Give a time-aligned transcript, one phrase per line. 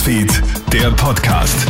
[0.00, 1.66] Newsfeed, der Podcast.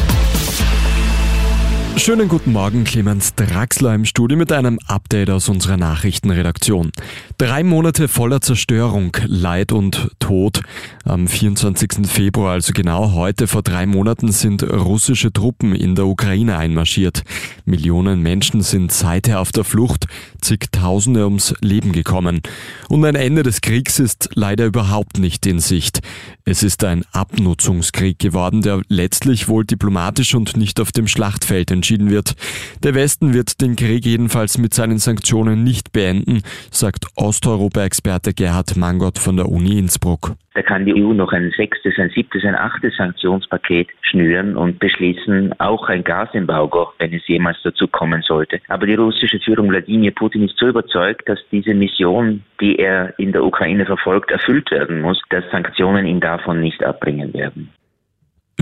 [1.96, 6.92] Schönen guten Morgen, Clemens Draxler im Studio mit einem Update aus unserer Nachrichtenredaktion.
[7.38, 10.62] Drei Monate voller Zerstörung, Leid und Tod.
[11.04, 12.06] Am 24.
[12.06, 17.24] Februar, also genau heute vor drei Monaten, sind russische Truppen in der Ukraine einmarschiert.
[17.70, 20.06] Millionen Menschen sind seither auf der Flucht,
[20.40, 22.42] zigtausende ums Leben gekommen.
[22.88, 26.00] Und ein Ende des Kriegs ist leider überhaupt nicht in Sicht.
[26.44, 32.10] Es ist ein Abnutzungskrieg geworden, der letztlich wohl diplomatisch und nicht auf dem Schlachtfeld entschieden
[32.10, 32.34] wird.
[32.82, 39.18] Der Westen wird den Krieg jedenfalls mit seinen Sanktionen nicht beenden, sagt Osteuropa-Experte Gerhard Mangott
[39.18, 40.34] von der Uni Innsbruck.
[40.54, 45.54] Da kann die EU noch ein sechstes, ein siebtes, ein achtes Sanktionspaket schnüren und beschließen,
[45.60, 48.60] auch ein Gasembargo, wenn es jemals dazu kommen sollte.
[48.66, 53.30] Aber die russische Führung Wladimir Putin ist so überzeugt, dass diese Mission, die er in
[53.30, 57.70] der Ukraine verfolgt, erfüllt werden muss, dass Sanktionen ihn davon nicht abbringen werden.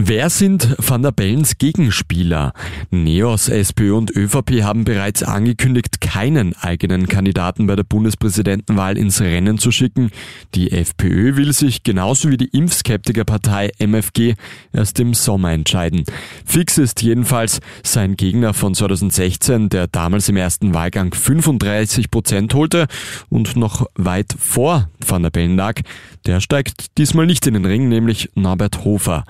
[0.01, 2.53] Wer sind Van der Bellens Gegenspieler?
[2.93, 9.59] Neos, SPÖ und ÖVP haben bereits angekündigt, keinen eigenen Kandidaten bei der Bundespräsidentenwahl ins Rennen
[9.59, 10.13] zu schicken.
[10.55, 14.35] Die FPÖ will sich genauso wie die Impfskeptikerpartei MFG
[14.73, 16.05] erst im Sommer entscheiden.
[16.45, 22.87] Fix ist jedenfalls sein Gegner von 2016, der damals im ersten Wahlgang 35 Prozent holte
[23.31, 25.81] und noch weit vor Van der Bellen lag.
[26.25, 29.25] Der steigt diesmal nicht in den Ring, nämlich Norbert Hofer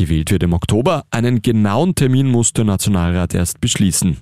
[0.00, 1.04] gewählt wird im Oktober.
[1.10, 4.16] Einen genauen Termin muss der Nationalrat erst beschließen.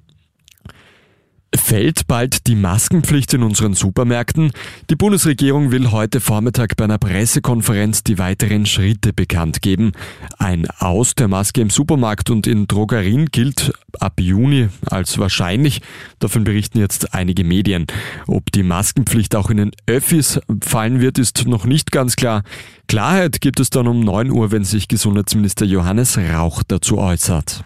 [1.59, 4.53] Fällt bald die Maskenpflicht in unseren Supermärkten?
[4.89, 9.92] Die Bundesregierung will heute Vormittag bei einer Pressekonferenz die weiteren Schritte bekannt geben.
[10.39, 15.83] Ein Aus der Maske im Supermarkt und in Drogerien gilt ab Juni als wahrscheinlich.
[16.20, 17.87] Davon berichten jetzt einige Medien.
[18.27, 22.45] Ob die Maskenpflicht auch in den Öffis fallen wird, ist noch nicht ganz klar.
[22.87, 27.65] Klarheit gibt es dann um 9 Uhr, wenn sich Gesundheitsminister Johannes Rauch dazu äußert.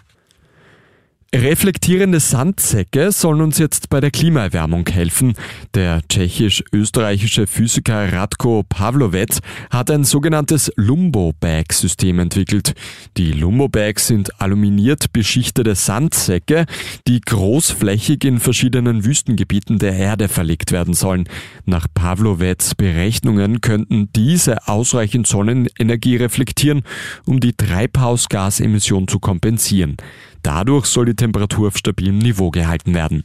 [1.35, 5.33] Reflektierende Sandsäcke sollen uns jetzt bei der Klimaerwärmung helfen.
[5.73, 9.39] Der tschechisch-österreichische Physiker Radko Pavlovec
[9.71, 12.75] hat ein sogenanntes Lumbo-Bag-System entwickelt.
[13.17, 16.67] Die Lumbo-Bags sind aluminiert beschichtete Sandsäcke,
[17.07, 21.23] die großflächig in verschiedenen Wüstengebieten der Erde verlegt werden sollen.
[21.65, 26.83] Nach Pavlovecs Berechnungen könnten diese ausreichend Sonnenenergie reflektieren,
[27.25, 29.97] um die Treibhausgasemission zu kompensieren.
[30.43, 33.23] Dadurch soll die Temperatur auf stabilem Niveau gehalten werden.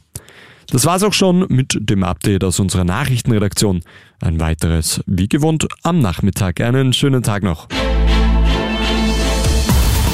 [0.71, 3.81] Das war's auch schon mit dem Update aus unserer Nachrichtenredaktion.
[4.21, 6.61] Ein weiteres, wie gewohnt, am Nachmittag.
[6.61, 7.67] Einen schönen Tag noch.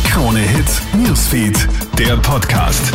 [0.05, 1.67] Krone Hits, Newsfeed,
[1.99, 2.93] der Podcast.